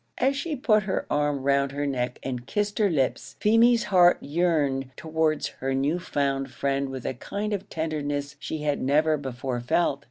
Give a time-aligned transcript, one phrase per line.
[0.17, 4.89] As she put her arm round her neck and kissed her lips, Feemy's heart yearned
[4.97, 9.99] towards her new found friend with a kind of tenderness she had never before felt.